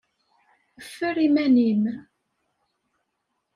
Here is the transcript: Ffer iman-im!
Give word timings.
Ffer 0.87 1.17
iman-im! 1.27 1.83